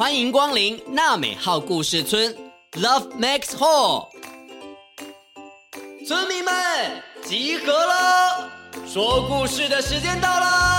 [0.00, 2.34] 欢迎光临娜美号故事村
[2.72, 4.08] ，Love Max Hall。
[6.08, 6.54] 村民们
[7.22, 8.50] 集合了，
[8.88, 10.69] 说故事的时间到了。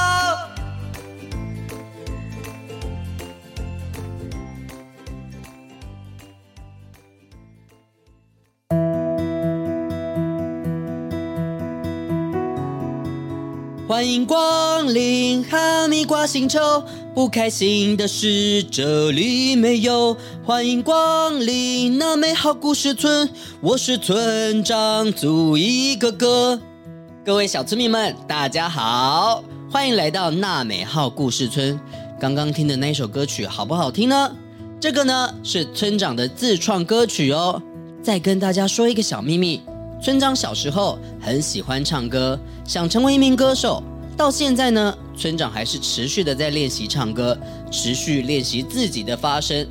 [14.02, 20.17] 欢迎光临哈密瓜星球，不开心的事这里没有。
[20.44, 23.30] 欢迎光临纳美号故事村，
[23.61, 26.59] 我是村长祖一哥哥。
[27.23, 31.80] 各位小村民们，大家好，欢迎来到纳美号故事村。
[32.20, 34.36] 刚刚听的那首歌曲好不好听呢？
[34.80, 37.61] 这个呢是村长的自创歌曲哦。
[38.02, 39.61] 再跟大家说一个小秘密，
[40.02, 43.83] 村长小时候很喜欢唱歌，想成为一名歌手。
[44.21, 47.35] 到现在呢，村长还是持续的在练习唱歌，
[47.71, 49.67] 持续练习自己的发声。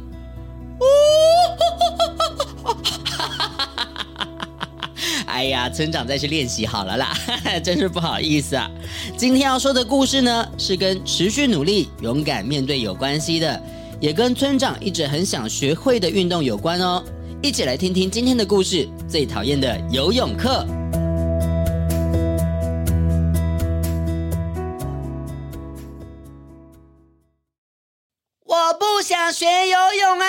[5.27, 7.17] 哎呀，村长再去练习好了啦，
[7.63, 8.69] 真是不好意思啊。
[9.17, 13.63] 今天要说的故事呢，是跟持续努力、勇敢面对有关系的，
[14.01, 17.01] 也跟村长一直很想学会的运动有关哦。
[17.41, 20.67] 一起来听听今天的故事：最讨厌的游泳课。
[29.31, 30.27] 想学游泳啊！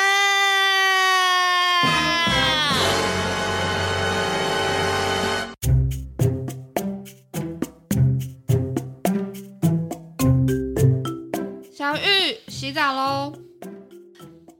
[11.75, 13.33] 小玉，洗澡喽！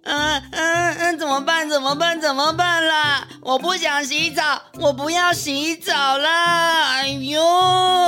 [0.04, 1.70] 嗯嗯嗯，怎么办？
[1.70, 2.20] 怎么办？
[2.20, 3.28] 怎么办啦？
[3.44, 6.94] 我不想洗澡，我不要洗澡啦！
[6.96, 7.44] 哎呦，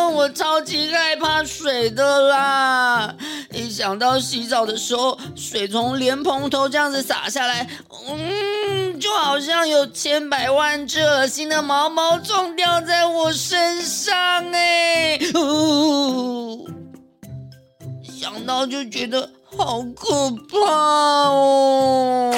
[0.09, 3.15] 我超级害怕水的啦！
[3.53, 7.67] 一想到洗澡的时候，水从莲蓬头这样子洒下来，
[8.09, 14.13] 嗯，就好像有千百万只恶心的毛毛虫掉在我身上
[14.51, 16.67] 哎，呜，
[18.19, 19.29] 想到就觉得。
[19.55, 20.57] 好可怕
[21.29, 22.33] 哦！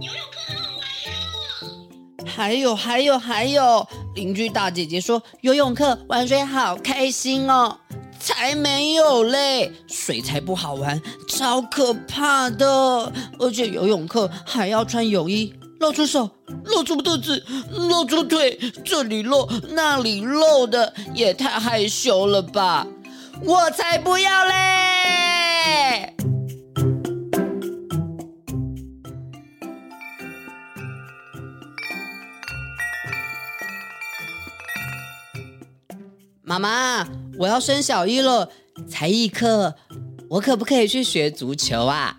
[0.00, 2.26] 游泳课很好玩哟。
[2.26, 7.78] 还有还有还有，邻居大姐姐说游泳课玩水好开心哦，
[8.20, 15.52] 才没有嘞，水才不好玩，超可怕的，而且游泳课还要穿泳衣。
[15.80, 16.30] 露出手，
[16.66, 22.86] 露出肚子，露出腿，这里露，那里露的，也太害羞了吧！
[23.42, 26.11] 我才不要嘞！
[36.52, 37.08] 妈妈，
[37.38, 38.50] 我要升小一了，
[38.86, 39.74] 才艺课，
[40.28, 42.14] 我可不可以去学足球啊？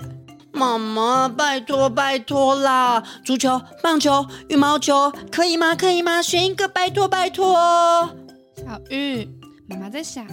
[0.52, 3.04] 妈妈，拜托拜托啦！
[3.24, 5.76] 足球、棒球、羽毛球，可以吗？
[5.76, 6.20] 可以吗？
[6.20, 8.10] 选一个，拜托拜托。
[8.56, 9.30] 小玉，
[9.70, 10.26] 妈妈在想，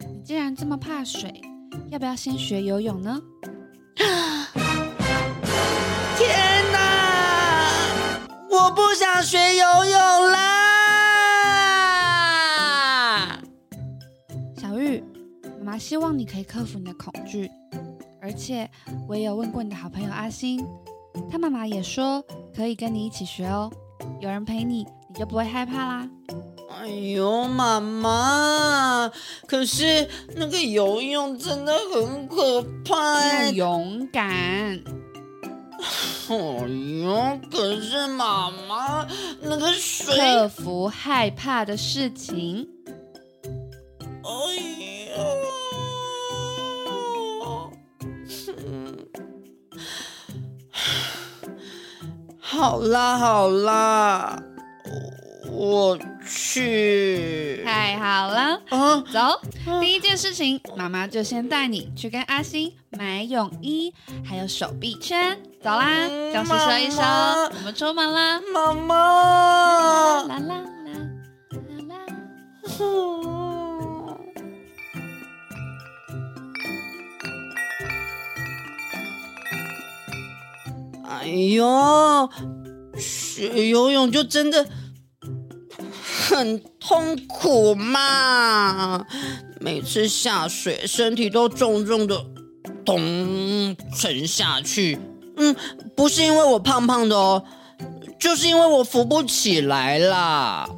[0.00, 1.40] 你既然这么怕水，
[1.90, 3.18] 要不要先学游泳呢？
[6.18, 6.28] 天
[6.70, 7.78] 哪！
[8.50, 9.92] 我不想学游泳
[10.32, 10.67] 啦！
[15.78, 17.50] 希望你可以克服你的恐惧。
[18.20, 18.68] 而且
[19.08, 20.62] 我也有问过你的好朋友阿星，
[21.30, 22.22] 他妈妈也说
[22.54, 23.70] 可以跟你一起学哦，
[24.20, 26.08] 有人陪你，你就不会害怕啦。
[26.70, 29.10] 哎呦，妈妈，
[29.46, 33.44] 可是那个游泳真的很可怕。
[33.44, 34.28] 要勇敢。
[36.28, 36.36] 哎
[37.02, 39.06] 呦，可是妈妈，
[39.40, 40.14] 那个水。
[40.16, 42.68] 克服害怕的事情。
[44.22, 44.67] 哎
[52.58, 54.42] 好啦好啦，
[55.52, 55.96] 我
[56.26, 57.62] 去。
[57.64, 59.80] 太好了，啊、走、啊。
[59.80, 63.94] 第一件事情，妈妈就先带你去跟阿星买泳衣，
[64.24, 65.38] 还有手臂圈。
[65.62, 65.86] 走啦，
[66.32, 68.40] 教室收一收，我们出门啦。
[68.52, 68.94] 妈妈，
[70.24, 70.58] 啦啦啦啦
[71.88, 71.94] 啦
[81.20, 82.30] 哎呦，
[82.96, 84.64] 学游泳就真的
[86.28, 89.04] 很痛苦嘛！
[89.60, 92.24] 每次下水，身体都重重的
[92.84, 94.96] 咚沉下去。
[95.36, 95.56] 嗯，
[95.96, 97.42] 不是因为我胖胖的哦，
[98.20, 100.68] 就是因为我浮不起来啦。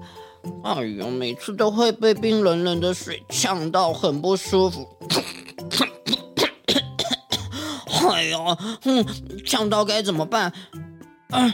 [0.64, 4.88] 哎呦，每次都会被冰冷冷的水呛到，很不舒服。
[8.12, 9.04] 哎呦，嗯，
[9.44, 10.52] 呛到该怎么办？
[11.30, 11.52] 嗯，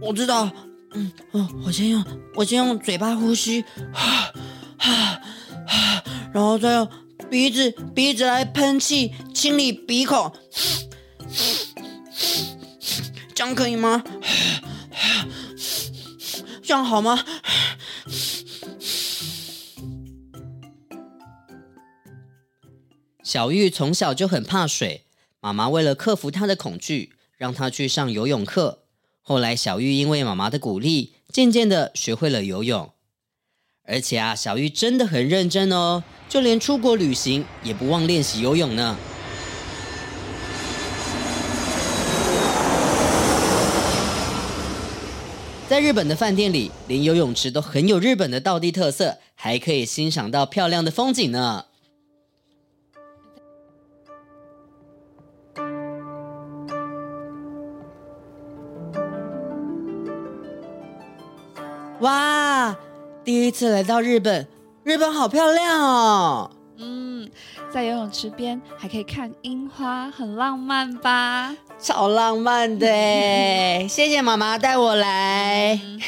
[0.00, 0.50] 我知道，
[0.92, 2.04] 嗯，哦，我先用，
[2.34, 3.62] 我先用嘴巴呼吸，
[3.92, 4.32] 哈，
[4.78, 5.20] 哈，
[5.66, 6.02] 哈，
[6.32, 6.88] 然后再用
[7.30, 10.32] 鼻子，鼻子来喷气，清理鼻孔，
[13.34, 14.02] 这样可以吗？
[16.62, 17.24] 这样好吗？
[23.22, 25.04] 小玉从小就很怕水，
[25.42, 28.80] 妈妈为了克服她的恐惧，让她去上游泳课。
[29.22, 32.92] 后来，小玉因为妈妈的鼓励，渐渐的学会了游泳。
[33.84, 38.96] 而且啊，小玉真的很认真哦，就连出国旅行也不忘练习游泳呢。
[45.66, 51.64] 在日本的饭店里，连游泳池都很有日本的道地特色，还可以欣赏到漂亮的风景呢。
[62.00, 62.74] 哇，
[63.22, 64.48] 第一次来到日本，
[64.84, 66.50] 日本好漂亮哦！
[66.78, 67.30] 嗯，
[67.70, 71.54] 在游泳池边还可以看樱花，很浪漫吧？
[71.78, 72.86] 超浪漫的，
[73.86, 75.74] 谢谢妈妈带我来。
[75.74, 76.00] 嗯、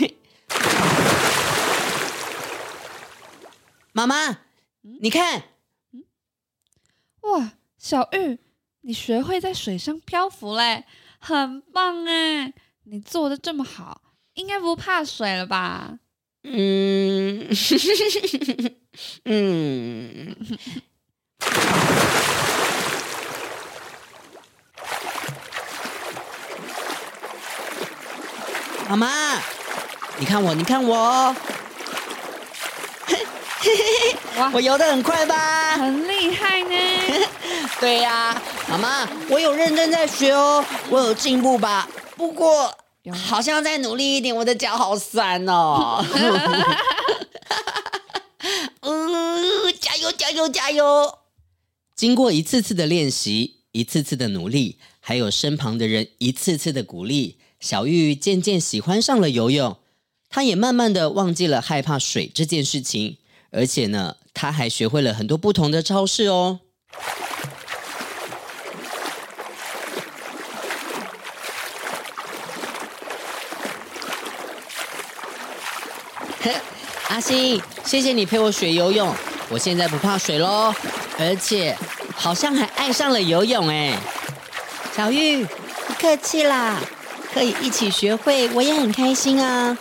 [3.93, 4.39] 妈妈，
[4.81, 5.43] 你看，
[7.21, 8.39] 哇，小玉，
[8.81, 10.87] 你学会在水上漂浮嘞，
[11.19, 12.55] 很棒哎！
[12.85, 14.01] 你做的这么好。
[14.35, 15.99] 应该不怕水了吧？
[16.45, 17.49] 嗯，
[19.25, 20.37] 嗯。
[28.89, 29.09] 妈妈，
[30.19, 31.35] 你看我，你看我，
[34.37, 35.77] 哇， 我游得很快吧？
[35.79, 36.75] 很厉害呢。
[37.81, 38.37] 对呀，
[38.69, 41.89] 妈妈，我有认真在学哦，我有进步吧？
[42.17, 42.75] 不过。
[43.11, 46.05] 好像再努力一点，我的脚好酸哦。
[48.81, 51.19] 嗯，加油，加油，加油！
[51.97, 59.77] 经过一次次的练习，一次次的努力，还有身旁的人一次次的鼓励，小玉渐渐喜欢上了游泳。
[60.29, 63.19] 她也慢慢的忘记了害怕水这件事情，
[63.51, 66.61] 而且呢，她还学会了很多不同的招式哦。
[77.09, 79.15] 阿星，谢谢你陪我学游泳，
[79.49, 80.75] 我现在不怕水喽，
[81.19, 81.77] 而且
[82.15, 83.97] 好像还爱上了游泳哎。
[84.97, 86.79] 小玉，不客气啦，
[87.33, 89.77] 可以一起学会，我也很开心啊。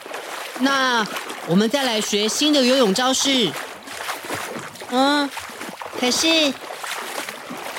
[0.59, 1.05] 那
[1.47, 3.51] 我们再来学新的游泳招式。
[4.89, 5.29] 嗯，
[5.99, 6.53] 可是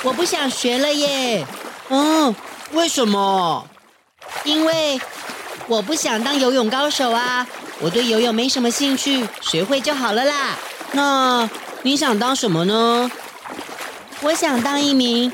[0.02, 1.46] 我不想学了耶。
[1.88, 2.34] 嗯，
[2.72, 3.66] 为什么？
[4.44, 5.00] 因为
[5.66, 7.46] 我不想当游泳高手啊。
[7.82, 10.56] 我对游泳没什么兴趣，学会就好了啦。
[10.92, 11.50] 那
[11.82, 13.10] 你想当什么呢？
[14.20, 15.32] 我想当一名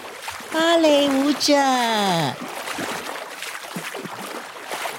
[0.51, 1.55] 芭蕾舞者。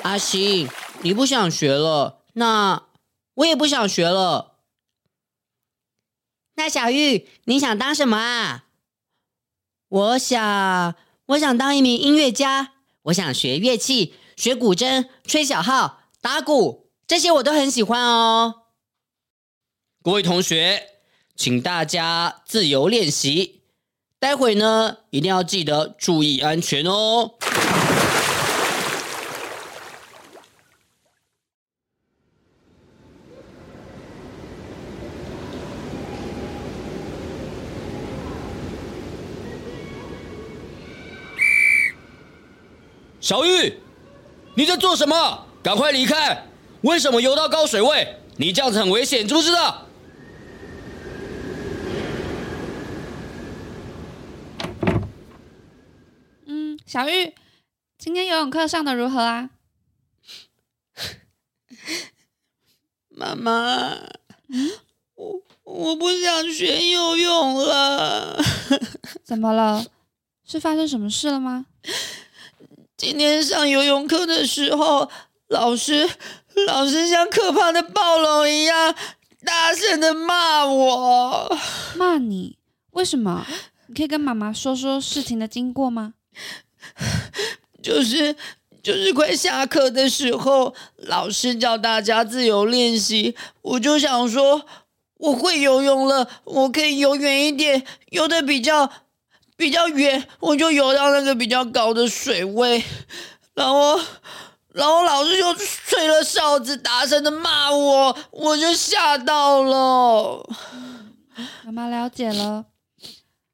[0.04, 0.70] 阿星，
[1.02, 2.84] 你不想学了，那
[3.34, 4.58] 我也不想学了。
[6.54, 8.66] 那小玉，你想当什么啊？
[9.88, 10.94] 我想，
[11.26, 12.74] 我想当一名音乐家。
[13.04, 16.89] 我想学乐器，学古筝，吹小号，打鼓。
[17.10, 18.66] 这些我都很喜欢哦。
[20.04, 20.90] 各位同学，
[21.36, 23.64] 请大家自由练习。
[24.20, 27.32] 待会呢，一定要记得注意安全哦。
[43.20, 43.80] 小玉，
[44.54, 45.48] 你在做什么？
[45.64, 46.46] 赶快离开！
[46.82, 48.16] 为什么游到高水位？
[48.38, 49.86] 你这样子很危险，知不知道？
[56.46, 57.36] 嗯，小玉，
[57.98, 59.50] 今天游泳课上的如何啊？
[63.10, 63.98] 妈妈，
[65.16, 68.42] 我我不想学游泳了。
[69.26, 69.86] 怎么了？
[70.46, 71.66] 是发生什么事了吗？
[72.96, 75.12] 今天上游泳课的时候，
[75.50, 76.10] 老师。
[76.68, 78.96] 老师像可怕的暴龙一样
[79.46, 81.58] 大声的骂我，
[81.96, 82.58] 骂你？
[82.92, 83.46] 为什么？
[83.88, 86.14] 你可以跟妈妈说说事情的经过吗？
[87.82, 88.36] 就是
[88.84, 94.66] 就是快下课的时候，老师叫大家自由练习，我就想说，
[95.18, 98.92] 我会游泳了，我可以游远一点，游的比较
[99.56, 102.84] 比较远，我就游到那个比较高的水位，
[103.54, 104.00] 然后，
[104.74, 110.48] 然后老师就吹了哨子，大声的骂我，我就吓到了。
[111.66, 112.66] 妈妈了解了，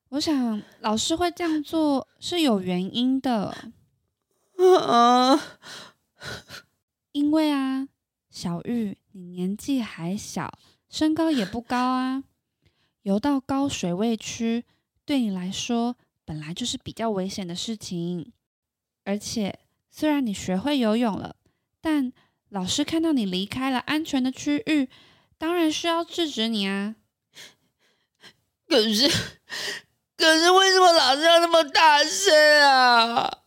[0.09, 3.55] 我想老师会这样做是有原因的。
[4.81, 5.39] 啊，
[7.11, 7.87] 因为啊，
[8.29, 10.57] 小玉，你年纪还小，
[10.89, 12.23] 身高也不高啊，
[13.03, 14.65] 游到高水位区
[15.05, 15.95] 对你来说
[16.25, 18.31] 本来就是比较危险的事情。
[19.03, 19.59] 而且，
[19.97, 21.37] 虽然你学会游泳了，
[21.79, 22.11] 但
[22.49, 24.89] 老师看到你离开了安全的区域，
[25.37, 26.97] 当然需要制止你啊。
[28.67, 29.07] 可是，
[30.17, 33.37] 可是为什么老师要那么大声啊？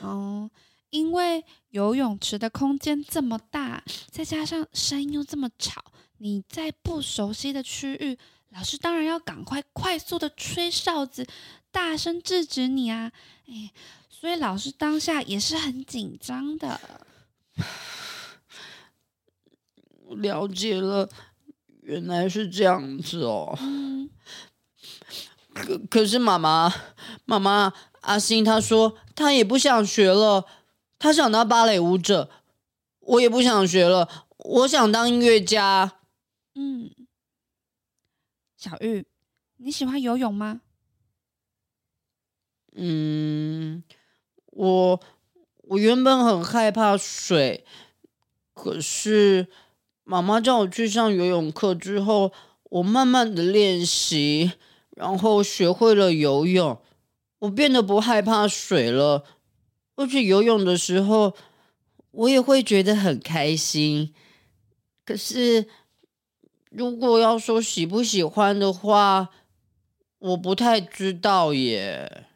[0.00, 0.50] 哦，
[0.88, 5.84] 因为游泳池的空间这么大，再加上声音又这么吵，
[6.16, 8.16] 你在不熟悉的区域，
[8.48, 11.26] 老师当然要赶快快速的吹哨子，
[11.70, 13.12] 大声制止你啊！
[13.46, 13.70] 哎，
[14.22, 16.80] 所以老师当下也是很紧张的。
[20.10, 21.08] 了解了，
[21.80, 23.58] 原来是这样子哦。
[23.60, 24.08] 嗯，
[25.52, 26.72] 可可是妈妈，
[27.24, 27.72] 妈妈。
[28.02, 30.46] 阿星他说他也不想学了，
[31.00, 32.30] 他想当芭蕾舞者。
[33.00, 35.98] 我也不想学了，我想当音乐家。
[36.54, 36.88] 嗯，
[38.56, 39.04] 小玉，
[39.56, 40.60] 你喜欢游泳吗？
[42.74, 43.82] 嗯，
[44.52, 45.00] 我
[45.64, 47.64] 我原本很害怕水，
[48.54, 49.48] 可是
[50.04, 52.32] 妈妈叫我去上游泳课之后，
[52.64, 54.52] 我慢慢的练习，
[54.90, 56.80] 然后学会了游泳。
[57.40, 59.24] 我变得不害怕水了，
[59.96, 61.34] 而且游泳的时候，
[62.12, 64.14] 我也会觉得很开心。
[65.04, 65.66] 可是，
[66.70, 69.30] 如果要说喜不喜欢的话，
[70.18, 72.26] 我不太知道耶。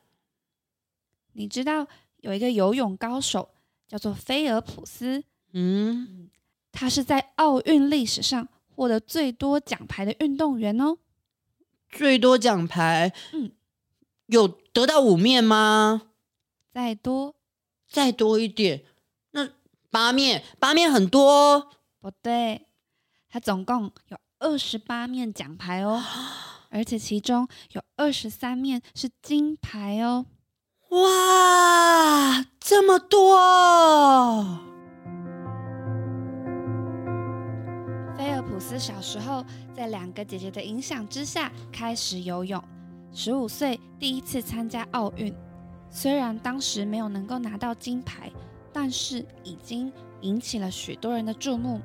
[1.35, 1.87] 你知道
[2.21, 3.49] 有一个游泳高手
[3.87, 6.31] 叫做菲尔普斯，嗯，
[6.73, 10.99] 他是在奥运历史上获得最多奖牌的运动员哦。
[11.89, 13.53] 最多奖牌，嗯。
[14.27, 16.11] 有得到五面吗？
[16.73, 17.37] 再多，
[17.89, 18.83] 再多一点，
[19.31, 19.49] 那
[19.89, 21.71] 八面，八面很多。
[22.01, 22.67] 不对，
[23.29, 26.03] 他总共有二十八面奖牌哦，
[26.71, 30.27] 而且其中有二十三面是金牌哦。
[30.97, 33.37] 哇，这么多！
[38.17, 42.63] 菲尔普斯小时候在两个姐姐的影响之下开始游泳。
[43.13, 45.35] 十五岁第一次参加奥运，
[45.91, 48.33] 虽然当时没有能够拿到金牌，
[48.73, 51.83] 但是已经引起了许多人的注目。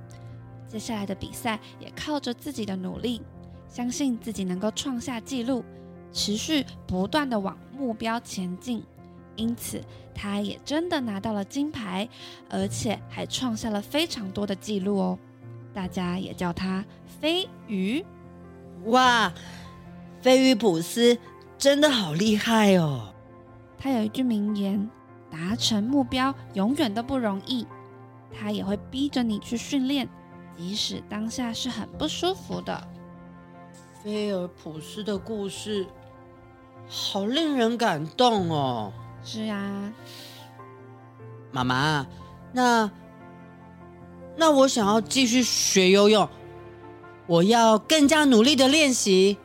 [0.69, 3.21] 接下来的比赛也靠着自己的努力，
[3.67, 5.65] 相信自己能够创下纪录，
[6.13, 8.81] 持续不断的往目标前进。
[9.41, 9.81] 因此，
[10.13, 12.07] 他也真的拿到了金牌，
[12.47, 15.19] 而且还创下了非常多的记录哦。
[15.73, 16.85] 大家也叫他
[17.19, 18.05] 飞鱼。
[18.85, 19.33] 哇！
[20.21, 21.17] 菲尔普斯
[21.57, 23.13] 真的好厉害哦！
[23.79, 24.87] 他有一句名言
[25.31, 27.65] ：“达成目标永远都不容易。”
[28.31, 30.07] 他也会逼着你去训练，
[30.55, 32.87] 即使当下是很不舒服的。
[34.03, 35.85] 菲尔普斯的故事
[36.87, 38.93] 好令人感动哦！
[39.23, 39.93] 是啊，
[41.51, 42.05] 妈妈，
[42.51, 42.89] 那
[44.35, 46.27] 那我想要继续学游泳，
[47.27, 49.37] 我要更加努力的练习。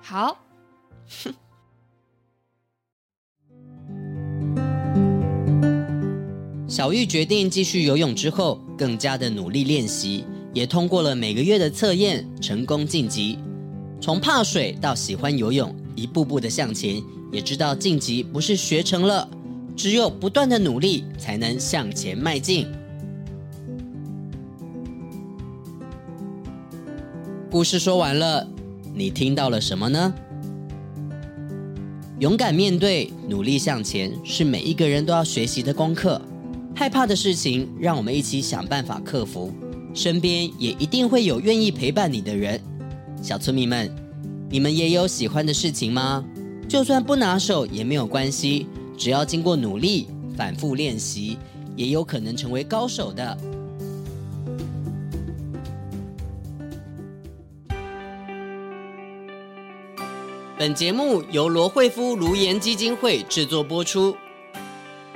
[0.00, 0.38] 好，
[6.68, 10.24] 小玉决定继续游泳之后，更加的努力练习，
[10.54, 13.38] 也通过了每个月的测验，成功晋级。
[14.00, 17.02] 从怕水到喜欢游泳，一步步的向前，
[17.36, 19.28] 也知道晋级不是学成了，
[19.76, 22.66] 只有不断的努力才能向前迈进。
[27.50, 28.48] 故事说完了。
[28.94, 30.14] 你听到了什么呢？
[32.20, 36.18] 勇敢面对，努力向前，是每一个人都要学习的功课。
[36.74, 39.52] 害怕的事情，让我们一起想办法克服。
[39.92, 42.58] 身边也一定会有愿意陪伴你的人。
[43.22, 43.94] 小村民们，
[44.48, 46.24] 你们也有喜欢的事情吗？
[46.68, 48.66] 就算不拿手也没有关系，
[48.98, 51.38] 只要经过努力，反复练习，
[51.76, 53.38] 也有可能成为高手的。
[60.58, 64.16] 本节目由罗慧夫卢颜基金会制作播出。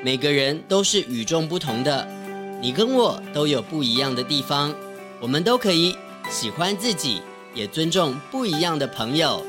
[0.02, 2.06] 每个人都是与众不同的，
[2.62, 4.72] 你跟我都有不一样的地方，
[5.20, 5.96] 我们都可以
[6.30, 7.20] 喜欢自己，
[7.54, 9.44] 也尊重不一样的朋友。